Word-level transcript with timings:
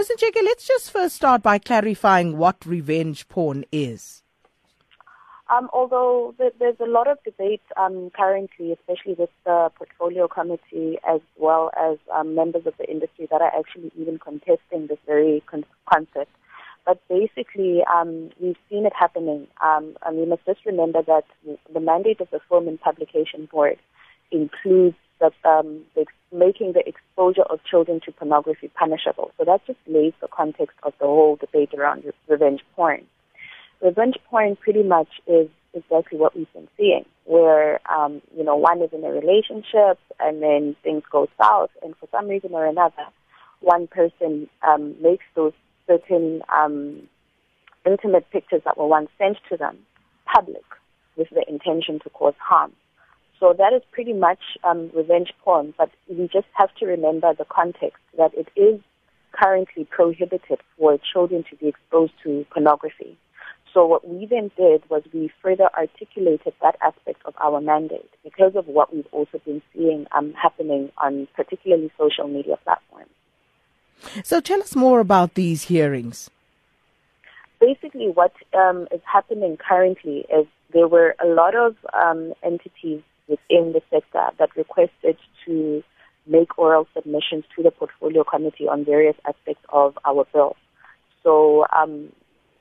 Mr. 0.00 0.16
Ncheke, 0.16 0.42
let's 0.42 0.66
just 0.66 0.90
first 0.90 1.14
start 1.14 1.42
by 1.42 1.58
clarifying 1.58 2.38
what 2.38 2.64
revenge 2.64 3.28
porn 3.28 3.66
is. 3.70 4.22
Um, 5.50 5.68
although 5.74 6.34
there's 6.38 6.80
a 6.80 6.86
lot 6.86 7.06
of 7.06 7.22
debate 7.22 7.60
um, 7.76 8.08
currently, 8.16 8.72
especially 8.72 9.12
with 9.12 9.28
the 9.44 9.70
portfolio 9.76 10.26
committee 10.26 10.96
as 11.06 11.20
well 11.36 11.70
as 11.78 11.98
um, 12.14 12.34
members 12.34 12.64
of 12.64 12.72
the 12.78 12.90
industry 12.90 13.28
that 13.30 13.42
are 13.42 13.52
actually 13.54 13.92
even 13.94 14.18
contesting 14.18 14.86
this 14.86 14.96
very 15.04 15.42
con- 15.44 15.66
concept. 15.92 16.30
But 16.86 17.06
basically, 17.10 17.82
um, 17.94 18.30
we've 18.40 18.56
seen 18.70 18.86
it 18.86 18.94
happening. 18.98 19.48
Um, 19.62 19.98
and 20.06 20.16
we 20.16 20.24
must 20.24 20.46
just 20.46 20.64
remember 20.64 21.02
that 21.02 21.24
the 21.44 21.80
mandate 21.80 22.22
of 22.22 22.30
the 22.30 22.40
Film 22.48 22.68
and 22.68 22.80
Publication 22.80 23.50
Board 23.52 23.76
includes 24.30 24.96
that 25.20 25.32
um, 25.44 25.82
the, 25.94 26.06
making 26.32 26.72
the 26.72 26.86
exposure 26.86 27.42
of 27.42 27.62
children 27.64 28.00
to 28.04 28.12
pornography 28.12 28.68
punishable. 28.74 29.30
So 29.38 29.44
that 29.44 29.64
just 29.66 29.78
lays 29.86 30.12
the 30.20 30.28
context 30.28 30.76
of 30.82 30.92
the 30.98 31.06
whole 31.06 31.36
debate 31.36 31.74
around 31.74 32.04
revenge 32.28 32.60
porn. 32.74 33.04
Revenge 33.82 34.16
porn 34.28 34.56
pretty 34.56 34.82
much 34.82 35.08
is 35.26 35.48
exactly 35.72 36.18
what 36.18 36.36
we've 36.36 36.52
been 36.52 36.68
seeing, 36.76 37.04
where 37.24 37.80
um, 37.90 38.20
you 38.36 38.44
know 38.44 38.56
one 38.56 38.82
is 38.82 38.90
in 38.92 39.04
a 39.04 39.10
relationship 39.10 39.98
and 40.18 40.42
then 40.42 40.76
things 40.82 41.02
go 41.10 41.28
south, 41.40 41.70
and 41.82 41.94
for 41.96 42.08
some 42.10 42.28
reason 42.28 42.50
or 42.52 42.66
another, 42.66 43.06
one 43.60 43.86
person 43.86 44.48
um, 44.66 44.94
makes 45.00 45.24
those 45.34 45.52
certain 45.86 46.42
um, 46.54 47.08
intimate 47.86 48.28
pictures 48.30 48.62
that 48.64 48.76
were 48.76 48.86
once 48.86 49.10
sent 49.18 49.38
to 49.48 49.56
them 49.56 49.78
public 50.26 50.64
with 51.16 51.28
the 51.30 51.44
intention 51.48 51.98
to 52.00 52.10
cause 52.10 52.34
harm. 52.38 52.72
So 53.40 53.54
that 53.56 53.72
is 53.72 53.82
pretty 53.90 54.12
much 54.12 54.38
um, 54.64 54.90
revenge 54.94 55.32
porn, 55.42 55.72
but 55.78 55.90
we 56.08 56.28
just 56.28 56.46
have 56.52 56.72
to 56.76 56.86
remember 56.86 57.32
the 57.34 57.46
context 57.46 58.02
that 58.18 58.32
it 58.34 58.48
is 58.54 58.80
currently 59.32 59.84
prohibited 59.84 60.60
for 60.76 60.98
children 61.12 61.44
to 61.48 61.56
be 61.56 61.68
exposed 61.68 62.12
to 62.22 62.44
pornography. 62.52 63.16
So 63.72 63.86
what 63.86 64.06
we 64.06 64.26
then 64.26 64.50
did 64.56 64.82
was 64.90 65.02
we 65.14 65.30
further 65.42 65.70
articulated 65.76 66.52
that 66.60 66.76
aspect 66.82 67.22
of 67.24 67.34
our 67.42 67.60
mandate 67.60 68.10
because 68.24 68.56
of 68.56 68.66
what 68.66 68.92
we've 68.94 69.06
also 69.12 69.38
been 69.44 69.62
seeing 69.72 70.06
um, 70.12 70.34
happening 70.34 70.90
on 70.98 71.28
particularly 71.34 71.90
social 71.96 72.28
media 72.28 72.58
platforms. 72.64 73.10
So 74.24 74.40
tell 74.40 74.60
us 74.60 74.74
more 74.74 75.00
about 75.00 75.34
these 75.34 75.64
hearings. 75.64 76.30
Basically, 77.60 78.08
what 78.08 78.32
um, 78.54 78.88
is 78.90 79.00
happening 79.04 79.56
currently 79.56 80.26
is 80.34 80.46
there 80.72 80.88
were 80.88 81.14
a 81.22 81.26
lot 81.26 81.54
of 81.54 81.76
um, 81.92 82.32
entities 82.42 83.02
within 83.30 83.72
the 83.72 83.80
sector 83.90 84.26
that 84.38 84.56
requested 84.56 85.16
to 85.46 85.82
make 86.26 86.58
oral 86.58 86.86
submissions 86.94 87.44
to 87.56 87.62
the 87.62 87.70
portfolio 87.70 88.24
committee 88.24 88.68
on 88.68 88.84
various 88.84 89.16
aspects 89.26 89.64
of 89.70 89.96
our 90.04 90.26
bill. 90.32 90.56
So 91.22 91.64
um, 91.72 92.12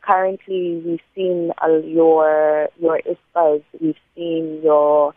currently, 0.01 0.81
we've 0.85 1.01
seen 1.15 1.51
uh, 1.63 1.77
your 1.77 2.69
your 2.79 3.01
ISPAs, 3.01 3.63
we've 3.81 3.95
seen 4.15 4.61
your 4.63 5.13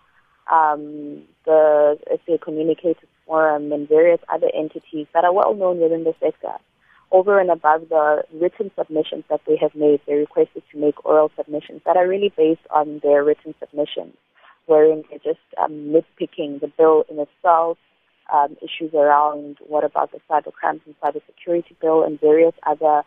um, 0.51 1.23
the 1.45 1.99
SA 2.27 2.39
Communicators 2.43 3.09
Forum 3.27 3.73
and 3.73 3.89
various 3.89 4.21
other 4.33 4.51
entities 4.55 5.07
that 5.15 5.25
are 5.25 5.33
well 5.33 5.55
known 5.55 5.81
within 5.81 6.05
the 6.05 6.15
sector. 6.21 6.55
Over 7.11 7.39
and 7.39 7.51
above 7.51 7.91
the 7.91 8.25
written 8.33 8.71
submissions 8.77 9.25
that 9.29 9.43
they 9.47 9.57
have 9.59 9.75
made, 9.75 10.01
they 10.07 10.15
requested 10.15 10.63
to 10.73 10.79
make 10.79 11.05
oral 11.05 11.31
submissions 11.37 11.83
that 11.85 11.97
are 11.97 12.09
really 12.09 12.33
based 12.37 12.67
on 12.71 13.01
their 13.03 13.23
written 13.23 13.55
submissions 13.61 14.17
wherein 14.67 15.05
they're 15.11 15.19
just 15.19 15.45
um, 15.63 15.93
nitpicking 15.93 16.61
the 16.61 16.71
bill 16.79 17.05
in 17.11 17.19
itself, 17.19 17.79
um, 18.33 18.57
issues 18.63 18.95
around 18.95 19.57
what 19.67 19.85
about 19.85 20.13
the 20.13 20.19
cyber 20.31 20.53
crimes 20.53 20.81
and 20.87 20.95
cyber 21.03 21.21
security 21.27 21.77
bill 21.81 22.05
and 22.05 22.21
various 22.21 22.55
other 22.67 23.03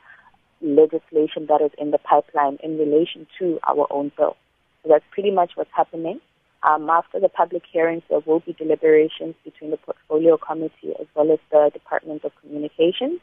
legislation 0.61 1.47
that 1.47 1.61
is 1.61 1.71
in 1.77 1.91
the 1.91 1.97
pipeline 1.97 2.57
in 2.63 2.77
relation 2.77 3.27
to 3.39 3.59
our 3.67 3.87
own 3.89 4.11
bill. 4.17 4.35
So 4.83 4.89
that's 4.89 5.05
pretty 5.11 5.31
much 5.31 5.51
what's 5.55 5.71
happening. 5.75 6.19
Um, 6.63 6.89
after 6.89 7.19
the 7.19 7.29
public 7.29 7.63
hearings, 7.71 8.03
there 8.09 8.21
will 8.25 8.39
be 8.39 8.53
deliberations 8.53 9.35
between 9.43 9.71
the 9.71 9.77
portfolio 9.77 10.37
committee 10.37 10.93
as 10.99 11.07
well 11.15 11.31
as 11.31 11.39
the 11.51 11.69
Department 11.73 12.23
of 12.23 12.31
Communications, 12.41 13.19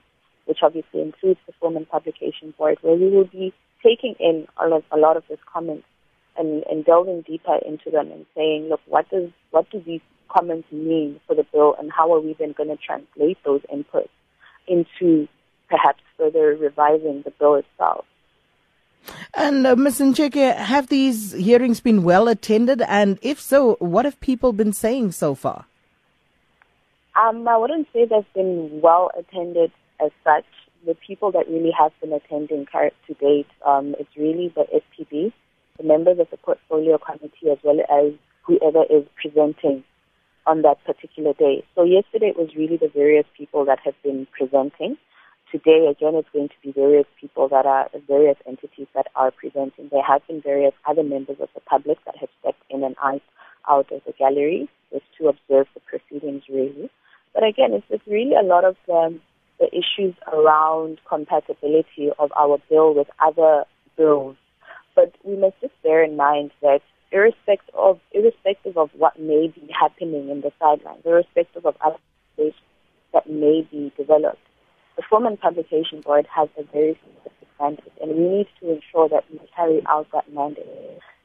which 0.46 0.58
obviously 0.62 1.00
includes 1.00 1.40
the 1.46 1.52
Film 1.60 1.76
and 1.76 1.88
Publication 1.88 2.54
Board, 2.56 2.78
where 2.82 2.94
we 2.94 3.10
will 3.10 3.24
be 3.24 3.52
taking 3.82 4.14
in 4.20 4.46
a 4.62 4.68
lot, 4.68 4.84
a 4.92 4.96
lot 4.96 5.16
of 5.16 5.24
these 5.28 5.38
comments 5.52 5.84
and, 6.36 6.64
and 6.70 6.84
delving 6.84 7.22
deeper 7.22 7.58
into 7.66 7.90
them 7.90 8.10
and 8.10 8.26
saying, 8.34 8.68
look, 8.68 8.80
what 8.86 9.08
does 9.10 9.30
what 9.50 9.70
do 9.70 9.82
these 9.84 10.00
comments 10.28 10.70
mean 10.72 11.20
for 11.26 11.34
the 11.34 11.44
bill, 11.52 11.76
and 11.78 11.92
how 11.92 12.12
are 12.12 12.20
we 12.20 12.34
then 12.38 12.52
going 12.52 12.70
to 12.70 12.76
translate 12.76 13.38
those 13.44 13.60
inputs 13.72 14.08
into 14.66 15.28
perhaps 15.68 16.00
further 16.16 16.56
revising 16.58 17.22
the 17.22 17.32
bill 17.38 17.54
itself? 17.56 18.04
And 19.34 19.66
uh, 19.66 19.76
Ms. 19.76 20.00
Ncheke, 20.00 20.56
have 20.56 20.88
these 20.88 21.32
hearings 21.32 21.80
been 21.80 22.02
well 22.02 22.28
attended? 22.28 22.82
And 22.82 23.18
if 23.22 23.40
so, 23.40 23.76
what 23.80 24.04
have 24.04 24.20
people 24.20 24.52
been 24.52 24.72
saying 24.72 25.12
so 25.12 25.34
far? 25.34 25.66
Um, 27.20 27.46
I 27.46 27.56
wouldn't 27.56 27.88
say 27.92 28.06
they've 28.06 28.32
been 28.34 28.80
well 28.80 29.10
attended 29.18 29.72
as 30.04 30.10
such. 30.24 30.44
The 30.86 30.94
people 30.94 31.30
that 31.32 31.48
really 31.48 31.70
have 31.78 31.92
been 32.00 32.12
attending 32.12 32.66
to 32.72 33.14
date, 33.14 33.46
um, 33.64 33.94
it's 34.00 34.16
really 34.16 34.52
the 34.54 34.66
the 34.70 35.06
members 35.92 36.18
of 36.18 36.28
the 36.30 36.36
portfolio 36.38 36.98
committee 36.98 37.50
as 37.50 37.58
well 37.62 37.80
as 37.80 38.12
whoever 38.46 38.84
is 38.90 39.04
presenting 39.20 39.84
on 40.46 40.62
that 40.62 40.82
particular 40.84 41.32
day. 41.34 41.64
So 41.74 41.84
yesterday 41.84 42.28
it 42.32 42.36
was 42.36 42.50
really 42.56 42.76
the 42.76 42.90
various 42.92 43.26
people 43.36 43.64
that 43.66 43.78
have 43.84 43.94
been 44.02 44.26
presenting. 44.36 44.96
Today 45.50 45.86
again 45.90 46.14
it's 46.14 46.32
going 46.32 46.48
to 46.48 46.60
be 46.62 46.72
various 46.72 47.06
people 47.20 47.48
that 47.48 47.66
are 47.66 47.88
various 48.08 48.38
entities 48.46 48.88
that 48.94 49.06
are 49.14 49.30
presenting. 49.30 49.88
There 49.90 50.02
have 50.02 50.26
been 50.26 50.40
various 50.40 50.74
other 50.88 51.02
members 51.02 51.36
of 51.40 51.48
the 51.54 51.60
public 51.60 51.98
that 52.06 52.16
have 52.16 52.30
stepped 52.40 52.62
in 52.70 52.82
and 52.82 52.96
out 53.02 53.22
out 53.68 53.92
of 53.92 54.00
the 54.06 54.12
gallery 54.18 54.68
just 54.90 55.04
to 55.18 55.28
observe 55.28 55.66
the 55.74 55.80
proceedings 55.86 56.42
really. 56.48 56.90
But 57.34 57.44
again 57.44 57.74
it's, 57.74 57.86
it's 57.90 58.06
really 58.06 58.34
a 58.34 58.46
lot 58.46 58.64
of 58.64 58.76
the, 58.86 59.18
the 59.60 59.68
issues 59.68 60.14
around 60.32 60.98
compatibility 61.08 62.10
of 62.18 62.32
our 62.34 62.58
bill 62.68 62.94
with 62.94 63.08
other 63.20 63.64
bills 63.96 64.36
but 64.94 65.14
we 65.24 65.36
must 65.36 65.60
just 65.60 65.74
bear 65.82 66.02
in 66.02 66.16
mind 66.16 66.50
that 66.60 66.80
irrespective 67.10 67.74
of 67.74 68.00
irrespective 68.12 68.76
of 68.76 68.90
what 68.96 69.18
may 69.18 69.48
be 69.48 69.68
happening 69.78 70.28
in 70.28 70.40
the 70.40 70.52
sidelines, 70.58 71.02
irrespective 71.04 71.66
of 71.66 71.76
other 71.84 71.98
things 72.36 72.54
that 73.12 73.28
may 73.28 73.66
be 73.70 73.92
developed, 73.96 74.40
the 74.96 75.02
Film 75.08 75.26
and 75.26 75.40
Publication 75.40 76.00
Board 76.00 76.26
has 76.34 76.48
a 76.58 76.64
very 76.64 76.98
specific 77.02 77.48
mandate, 77.60 77.92
and 78.00 78.10
we 78.16 78.28
need 78.28 78.46
to 78.60 78.72
ensure 78.72 79.08
that 79.08 79.24
we 79.30 79.40
carry 79.54 79.82
out 79.88 80.06
that 80.12 80.32
mandate. 80.32 80.66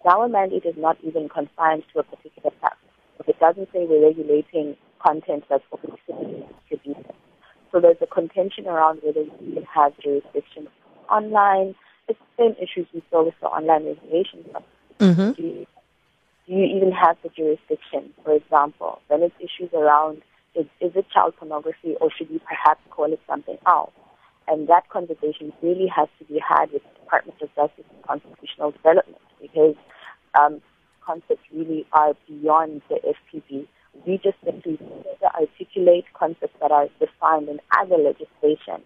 Our 0.06 0.30
mandate 0.30 0.66
is 0.66 0.76
not 0.78 0.98
even 1.04 1.28
confined 1.28 1.84
to 1.94 2.00
a 2.00 2.04
particular 2.04 2.52
platform. 2.52 2.92
It 3.28 3.40
doesn't 3.40 3.68
say 3.74 3.86
we're 3.86 4.08
regulating 4.08 4.78
content 5.06 5.44
that's 5.50 5.64
to 5.72 6.48
distributed. 6.70 7.14
So 7.72 7.82
there's 7.82 7.98
a 8.02 8.08
contention 8.08 8.68
around 8.68 9.02
whether 9.04 9.24
we 9.42 9.54
can 9.54 9.64
have 9.64 9.92
jurisdiction 10.00 10.68
online, 11.10 11.76
same 12.38 12.56
issues 12.62 12.88
we 12.94 13.04
saw 13.10 13.24
with 13.24 13.34
the 13.42 13.48
online 13.48 13.86
regulation. 13.86 14.46
Mm-hmm. 15.00 15.32
Do, 15.32 15.44
you, 15.44 15.68
do 16.48 16.54
you 16.54 16.64
even 16.64 16.92
have 16.92 17.18
the 17.24 17.30
jurisdiction, 17.30 18.14
for 18.24 18.36
example? 18.36 19.00
Then 19.10 19.24
it's 19.24 19.36
issues 19.40 19.74
around 19.74 20.22
is, 20.56 20.66
is 20.82 20.92
it 20.96 21.06
child 21.14 21.36
pornography 21.38 21.96
or 22.02 22.10
should 22.18 22.30
we 22.32 22.40
perhaps 22.40 22.82
call 22.90 23.12
it 23.14 23.20
something 23.28 23.58
else? 23.68 23.92
And 24.48 24.68
that 24.70 24.90
conversation 24.90 25.54
really 25.62 25.88
has 25.88 26.08
to 26.20 26.26
be 26.26 26.40
had 26.40 26.72
with 26.72 26.82
the 26.82 27.00
Department 27.02 27.42
of 27.42 27.54
Justice 27.56 27.86
and 27.94 28.04
Constitutional 28.04 28.72
Development 28.72 29.22
because 29.42 29.76
um, 30.40 30.62
concepts 31.06 31.44
really 31.54 31.86
are 31.94 32.14
beyond 32.28 32.82
the 32.90 32.96
FPB. 32.96 33.68
We 34.06 34.20
just 34.24 34.38
simply 34.44 34.80
articulate 35.36 36.06
concepts 36.14 36.56
that 36.62 36.72
are 36.72 36.88
defined 37.00 37.50
in 37.50 37.60
other 37.78 37.98
legislation 37.98 38.84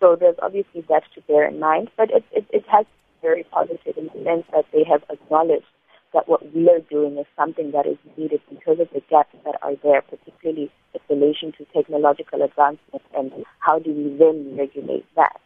so 0.00 0.16
there's 0.18 0.36
obviously 0.42 0.84
that 0.88 1.02
to 1.14 1.20
bear 1.22 1.48
in 1.48 1.60
mind, 1.60 1.90
but 1.96 2.10
it, 2.10 2.24
it, 2.32 2.46
it 2.50 2.64
has 2.68 2.86
very 3.22 3.44
positive 3.44 3.96
in 3.96 4.06
the 4.06 4.24
sense 4.24 4.44
that 4.52 4.66
they 4.72 4.84
have 4.84 5.02
acknowledged 5.10 5.66
that 6.12 6.28
what 6.28 6.54
we 6.54 6.68
are 6.70 6.80
doing 6.90 7.18
is 7.18 7.26
something 7.36 7.72
that 7.72 7.86
is 7.86 7.98
needed 8.16 8.40
because 8.48 8.78
of 8.78 8.88
the 8.94 9.02
gaps 9.10 9.34
that 9.44 9.56
are 9.62 9.74
there, 9.82 10.02
particularly 10.02 10.70
in 10.94 11.00
relation 11.10 11.52
to 11.58 11.64
technological 11.74 12.42
advancement 12.42 13.02
and 13.16 13.32
how 13.58 13.78
do 13.78 13.92
we 13.92 14.16
then 14.16 14.56
regulate 14.56 15.04
that. 15.16 15.40